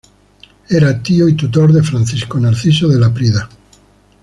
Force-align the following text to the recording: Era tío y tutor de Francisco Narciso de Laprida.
Era 0.67 1.03
tío 1.03 1.29
y 1.29 1.35
tutor 1.35 1.71
de 1.71 1.83
Francisco 1.83 2.39
Narciso 2.39 2.87
de 2.87 2.99
Laprida. 2.99 3.47